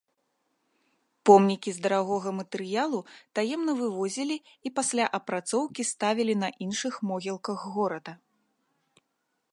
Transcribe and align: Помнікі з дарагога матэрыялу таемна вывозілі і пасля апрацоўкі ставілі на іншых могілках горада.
Помнікі 1.29 1.73
з 1.75 1.83
дарагога 1.83 2.29
матэрыялу 2.39 2.99
таемна 3.39 3.71
вывозілі 3.83 4.37
і 4.69 4.73
пасля 4.81 5.05
апрацоўкі 5.21 5.81
ставілі 5.93 6.35
на 6.45 6.49
іншых 6.69 6.93
могілках 7.11 7.59
горада. 7.77 8.13